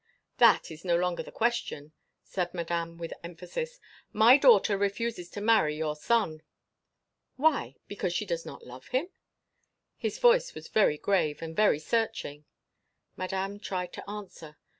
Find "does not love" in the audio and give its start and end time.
8.25-8.87